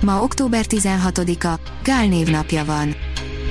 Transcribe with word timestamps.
Ma 0.00 0.22
október 0.22 0.64
16-a, 0.68 1.60
Gál 1.82 2.06
névnapja 2.06 2.64
van. 2.64 2.94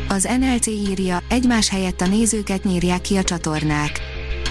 Az 0.08 0.28
NLC 0.40 0.68
írja, 0.68 1.24
egymás 1.30 1.70
helyett 1.70 2.02
a 2.02 2.08
nézőket 2.08 2.64
nyírják 2.64 3.02
ki 3.02 3.18
a 3.18 3.24
csatornák. 3.24 4.00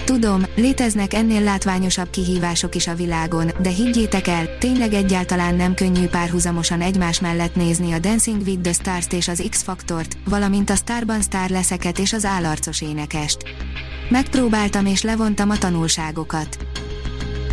Tudom, 0.05 0.45
léteznek 0.55 1.13
ennél 1.13 1.41
látványosabb 1.41 2.09
kihívások 2.09 2.75
is 2.75 2.87
a 2.87 2.95
világon, 2.95 3.51
de 3.61 3.69
higgyétek 3.69 4.27
el, 4.27 4.57
tényleg 4.57 4.93
egyáltalán 4.93 5.55
nem 5.55 5.73
könnyű 5.73 6.05
párhuzamosan 6.05 6.81
egymás 6.81 7.19
mellett 7.19 7.55
nézni 7.55 7.91
a 7.91 7.99
Dancing 7.99 8.41
with 8.41 8.61
the 8.61 8.73
Stars-t 8.73 9.13
és 9.13 9.27
az 9.27 9.43
X-Faktort, 9.49 10.17
valamint 10.25 10.69
a 10.69 10.75
Starban 10.75 11.21
Star 11.21 11.49
leszeket 11.49 11.99
és 11.99 12.13
az 12.13 12.25
állarcos 12.25 12.81
énekest. 12.81 13.37
Megpróbáltam 14.09 14.85
és 14.85 15.01
levontam 15.01 15.49
a 15.49 15.57
tanulságokat. 15.57 16.68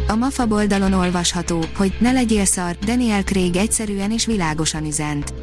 A 0.08 0.14
MAFA 0.14 0.46
oldalon 0.48 0.92
olvasható, 0.92 1.64
hogy 1.76 1.96
ne 1.98 2.12
legyél 2.12 2.44
szar, 2.44 2.78
Daniel 2.78 3.22
Craig 3.22 3.56
egyszerűen 3.56 4.10
és 4.10 4.26
világosan 4.26 4.84
üzent. 4.86 5.34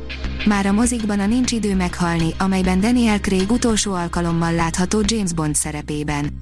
Már 0.46 0.66
a 0.66 0.72
mozikban 0.72 1.20
a 1.20 1.26
Nincs 1.26 1.52
idő 1.52 1.76
meghalni, 1.76 2.34
amelyben 2.38 2.80
Daniel 2.80 3.20
Craig 3.20 3.52
utolsó 3.52 3.94
alkalommal 3.94 4.54
látható 4.54 5.02
James 5.06 5.34
Bond 5.34 5.56
szerepében. 5.56 6.34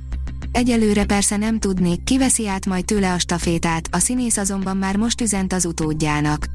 Egyelőre 0.52 1.05
persze 1.05 1.38
nem 1.38 1.59
tudni, 1.59 2.03
ki 2.03 2.17
veszi 2.17 2.47
át 2.47 2.66
majd 2.66 2.86
tőle 2.86 3.13
a 3.13 3.19
stafétát, 3.19 3.88
a 3.91 4.00
színész 4.00 4.38
azonban 4.38 4.78
már 4.78 4.95
most 4.95 5.22
üzent 5.22 5.53
az 5.53 5.66
utódjának. 5.66 6.47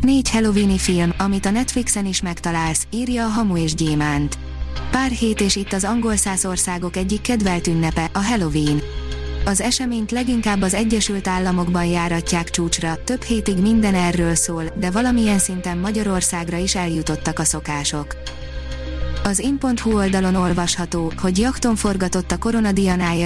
Négy 0.00 0.30
Halloweeni 0.30 0.78
film, 0.78 1.12
amit 1.18 1.46
a 1.46 1.50
Netflixen 1.50 2.06
is 2.06 2.22
megtalálsz, 2.22 2.86
írja 2.90 3.24
a 3.24 3.28
Hamu 3.28 3.56
és 3.56 3.74
Gyémánt. 3.74 4.38
Pár 4.90 5.10
hét 5.10 5.40
és 5.40 5.56
itt 5.56 5.72
az 5.72 5.84
angol 5.84 6.16
száz 6.16 6.44
országok 6.44 6.96
egyik 6.96 7.20
kedvelt 7.20 7.66
ünnepe, 7.66 8.10
a 8.12 8.24
Halloween. 8.24 8.80
Az 9.44 9.60
eseményt 9.60 10.10
leginkább 10.10 10.62
az 10.62 10.74
Egyesült 10.74 11.28
Államokban 11.28 11.84
járatják 11.84 12.50
csúcsra, 12.50 13.04
több 13.04 13.22
hétig 13.22 13.58
minden 13.58 13.94
erről 13.94 14.34
szól, 14.34 14.64
de 14.76 14.90
valamilyen 14.90 15.38
szinten 15.38 15.78
Magyarországra 15.78 16.56
is 16.56 16.74
eljutottak 16.74 17.38
a 17.38 17.44
szokások. 17.44 18.16
Az 19.24 19.38
in.hu 19.38 19.94
oldalon 19.94 20.34
olvasható, 20.34 21.12
hogy 21.16 21.38
jakton 21.38 21.76
forgatott 21.76 22.30
a 22.30 22.38
Korona 22.38 22.72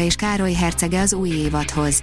és 0.02 0.14
Károly 0.14 0.52
hercege 0.52 1.00
az 1.00 1.12
új 1.12 1.28
évadhoz. 1.28 2.02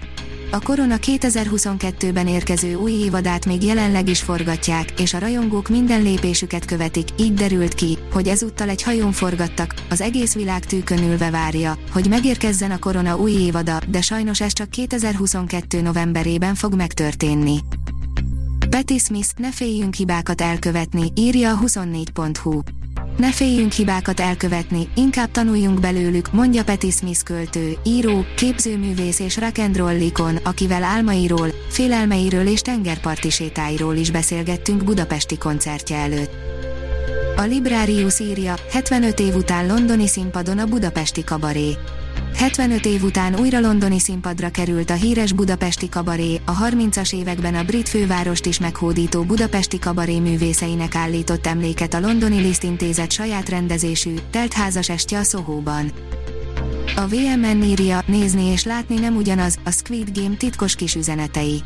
A 0.54 0.60
Korona 0.60 0.96
2022-ben 1.02 2.28
érkező 2.28 2.76
új 2.76 2.92
évadát 2.92 3.46
még 3.46 3.64
jelenleg 3.64 4.10
is 4.10 4.22
forgatják, 4.22 5.00
és 5.00 5.14
a 5.14 5.20
rajongók 5.20 5.70
minden 5.70 6.02
lépésüket 6.02 6.66
követik, 6.66 7.08
így 7.18 7.34
derült 7.34 7.74
ki, 7.74 7.98
hogy 8.12 8.28
ezúttal 8.28 8.70
egy 8.70 8.82
hajón 8.82 9.12
forgattak, 9.12 9.74
az 9.90 10.02
egész 10.02 10.34
világ 10.34 10.66
tűkön 10.66 11.04
ülve 11.04 11.30
várja, 11.30 11.78
hogy 11.92 12.08
megérkezzen 12.10 12.72
a 12.72 12.80
Korona 12.80 13.18
új 13.18 13.32
évada, 13.32 13.80
de 13.88 14.02
sajnos 14.02 14.42
ez 14.42 14.54
csak 14.54 14.70
2022 14.70 15.82
novemberében 15.82 16.56
fog 16.56 16.76
megtörténni. 16.76 17.60
Betty 18.70 18.98
Smith, 18.98 19.30
ne 19.38 19.52
féljünk 19.52 19.94
hibákat 19.94 20.42
elkövetni, 20.42 21.12
írja 21.16 21.52
a 21.52 21.60
24.hu. 21.60 22.60
Ne 23.18 23.32
féljünk 23.32 23.72
hibákat 23.72 24.20
elkövetni, 24.20 24.88
inkább 24.96 25.32
tanuljunk 25.32 25.80
belőlük, 25.80 26.32
mondja 26.32 26.64
Patti 26.64 26.92
Smith 26.92 27.24
költő, 27.24 27.74
író, 27.84 28.26
képzőművész 28.36 29.20
és 29.20 29.38
rock'n'roll 29.42 30.02
ikon, 30.02 30.36
akivel 30.36 30.84
álmairól, 30.84 31.48
félelmeiről 31.70 32.48
és 32.48 32.62
tengerparti 32.62 33.30
sétáiról 33.30 33.96
is 33.96 34.12
beszélgettünk 34.12 34.84
budapesti 34.84 35.38
koncertje 35.38 35.98
előtt. 35.98 36.32
A 37.36 37.42
Librarius 37.42 38.20
írja, 38.20 38.56
75 38.72 39.20
év 39.20 39.36
után 39.36 39.68
londoni 39.68 40.08
színpadon 40.08 40.58
a 40.58 40.66
budapesti 40.66 41.24
kabaré. 41.24 41.78
75 42.36 42.86
év 42.86 43.04
után 43.04 43.40
újra 43.40 43.60
londoni 43.60 44.00
színpadra 44.00 44.50
került 44.50 44.90
a 44.90 44.94
híres 44.94 45.32
budapesti 45.32 45.90
kabaré, 45.90 46.42
a 46.46 46.58
30-as 46.58 47.16
években 47.16 47.56
a 47.56 47.64
brit 47.64 47.90
fővárost 47.90 48.46
is 48.46 48.60
meghódító 48.60 49.24
budapesti 49.24 49.80
kabaré 49.80 50.20
művészeinek 50.20 50.96
állított 50.96 51.48
emléket 51.48 51.94
a 51.94 52.00
londoni 52.00 52.42
Liszt 52.42 52.64
intézet 52.64 53.12
saját 53.12 53.50
rendezésű, 53.50 54.14
teltházas 54.30 54.90
estje 54.90 55.20
a 55.20 55.24
Sohóban. 55.24 55.92
A 56.96 57.08
VMN 57.08 57.64
írja, 57.64 58.02
nézni 58.06 58.44
és 58.44 58.64
látni 58.64 59.00
nem 59.00 59.16
ugyanaz, 59.16 59.58
a 59.64 59.72
Squid 59.72 60.18
Game 60.20 60.36
titkos 60.36 60.76
kis 60.76 60.96
üzenetei. 60.96 61.64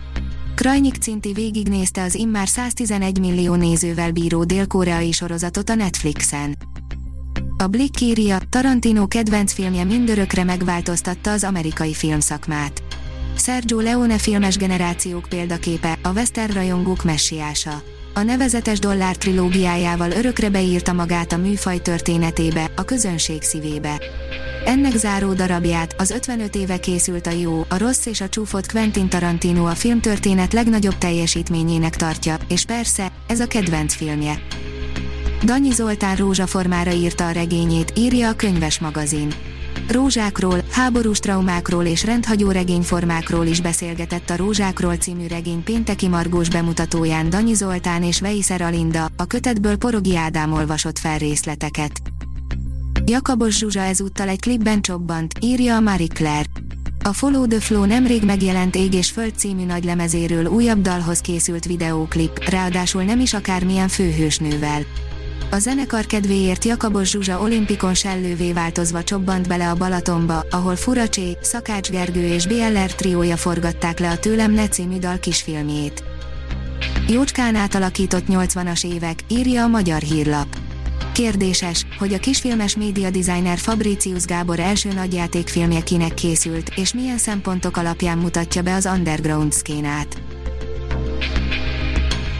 Krajnyik 0.55 0.95
Cinti 0.95 1.33
végignézte 1.33 2.03
az 2.03 2.15
immár 2.15 2.47
111 2.47 3.19
millió 3.19 3.55
nézővel 3.55 4.11
bíró 4.11 4.43
dél-koreai 4.43 5.11
sorozatot 5.11 5.69
a 5.69 5.75
Netflixen. 5.75 6.57
A 7.65 7.67
Blick 7.67 8.01
írja, 8.01 8.37
Tarantino 8.49 9.07
kedvenc 9.07 9.53
filmje 9.53 9.83
mindörökre 9.83 10.43
megváltoztatta 10.43 11.31
az 11.31 11.43
amerikai 11.43 11.93
filmszakmát. 11.93 12.83
Sergio 13.37 13.79
Leone 13.79 14.17
filmes 14.17 14.57
generációk 14.57 15.25
példaképe, 15.29 15.97
a 16.01 16.11
western 16.11 16.53
rajongók 16.53 17.03
messiása. 17.03 17.81
A 18.13 18.21
nevezetes 18.21 18.79
dollár 18.79 19.15
trilógiájával 19.15 20.11
örökre 20.11 20.49
beírta 20.49 20.93
magát 20.93 21.31
a 21.31 21.37
műfaj 21.37 21.81
történetébe, 21.81 22.71
a 22.75 22.83
közönség 22.83 23.41
szívébe. 23.41 24.01
Ennek 24.65 24.95
záró 24.95 25.33
darabját, 25.33 25.95
az 25.97 26.11
55 26.11 26.55
éve 26.55 26.79
készült 26.79 27.27
a 27.27 27.31
jó, 27.31 27.65
a 27.69 27.77
rossz 27.77 28.05
és 28.05 28.21
a 28.21 28.29
csúfot 28.29 28.71
Quentin 28.71 29.09
Tarantino 29.09 29.65
a 29.65 29.75
filmtörténet 29.75 30.53
legnagyobb 30.53 30.97
teljesítményének 30.97 31.95
tartja, 31.95 32.37
és 32.47 32.65
persze, 32.65 33.11
ez 33.27 33.39
a 33.39 33.47
kedvenc 33.47 33.93
filmje. 33.93 34.41
Danyi 35.45 35.71
Zoltán 35.71 36.15
rózsaformára 36.15 36.91
írta 36.91 37.27
a 37.27 37.31
regényét, 37.31 37.93
írja 37.95 38.29
a 38.29 38.33
könyves 38.33 38.79
magazin. 38.79 39.33
Rózsákról, 39.89 40.63
háborús 40.71 41.19
traumákról 41.19 41.85
és 41.85 42.03
rendhagyó 42.03 42.51
regényformákról 42.51 43.45
is 43.45 43.61
beszélgetett 43.61 44.29
a 44.29 44.35
Rózsákról 44.35 44.95
című 44.95 45.27
regény 45.27 45.63
pénteki 45.63 46.07
margós 46.07 46.49
bemutatóján 46.49 47.29
Danyi 47.29 47.53
Zoltán 47.53 48.03
és 48.03 48.19
Veiszer 48.19 48.61
Alinda, 48.61 49.07
a 49.17 49.25
kötetből 49.25 49.77
Porogi 49.77 50.15
Ádám 50.15 50.53
olvasott 50.53 50.99
fel 50.99 51.17
részleteket. 51.17 52.01
Jakabos 53.05 53.57
Zsuzsa 53.57 53.79
ezúttal 53.79 54.27
egy 54.27 54.39
klipben 54.39 54.81
csobbant, 54.81 55.33
írja 55.41 55.75
a 55.75 55.79
Marie 55.79 56.07
Claire. 56.07 56.49
A 57.03 57.13
Follow 57.13 57.47
the 57.47 57.59
Flow 57.59 57.85
nemrég 57.85 58.23
megjelent 58.23 58.75
Ég 58.75 58.93
és 58.93 59.11
Föld 59.11 59.33
című 59.35 59.65
nagylemezéről 59.65 60.45
újabb 60.45 60.81
dalhoz 60.81 61.19
készült 61.19 61.65
videóklip, 61.65 62.49
ráadásul 62.49 63.03
nem 63.03 63.19
is 63.19 63.33
akármilyen 63.33 63.87
főhősnővel. 63.87 64.81
A 65.51 65.59
zenekar 65.59 66.05
kedvéért 66.05 66.65
Jakabos 66.65 67.09
Zsuzsa 67.09 67.41
olimpikon 67.41 67.93
sellővé 67.93 68.51
változva 68.53 69.03
csobbant 69.03 69.47
bele 69.47 69.69
a 69.69 69.75
Balatonba, 69.75 70.45
ahol 70.49 70.75
Furacsé, 70.75 71.37
Szakács 71.41 71.89
Gergő 71.89 72.27
és 72.27 72.47
BLR 72.47 72.93
triója 72.93 73.37
forgatták 73.37 73.99
le 73.99 74.09
a 74.09 74.17
Tőlem 74.17 74.51
ne 74.51 74.67
című 74.67 74.97
dal 74.97 75.19
kisfilmjét. 75.19 76.03
Jócskán 77.07 77.55
átalakított 77.55 78.25
80-as 78.29 78.85
évek, 78.85 79.19
írja 79.27 79.63
a 79.63 79.67
Magyar 79.67 80.01
Hírlap. 80.01 80.47
Kérdéses, 81.13 81.85
hogy 81.97 82.13
a 82.13 82.19
kisfilmes 82.19 82.75
média 82.75 83.09
designer 83.09 83.57
Fabricius 83.57 84.25
Gábor 84.25 84.59
első 84.59 84.93
nagyjátékfilmje 84.93 85.81
kinek 85.81 86.13
készült, 86.13 86.71
és 86.75 86.93
milyen 86.93 87.17
szempontok 87.17 87.77
alapján 87.77 88.17
mutatja 88.17 88.61
be 88.61 88.73
az 88.73 88.85
underground 88.85 89.51
szkénát. 89.53 90.21